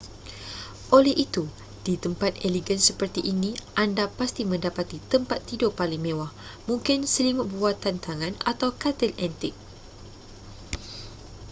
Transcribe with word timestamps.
oleh 0.97 1.13
itu 1.25 1.43
di 1.85 1.93
tempat 2.03 2.31
elegan 2.47 2.79
seperti 2.87 3.19
ini 3.31 3.51
anda 3.83 4.05
pasti 4.19 4.41
mendapati 4.51 4.97
tempat 5.13 5.39
tidur 5.49 5.69
paling 5.79 6.01
mewah 6.05 6.31
mungkin 6.69 6.99
selimut 7.13 7.45
buatan 7.55 7.95
tangan 8.05 8.33
atau 8.51 8.69
katil 8.83 9.11
antik 9.25 9.53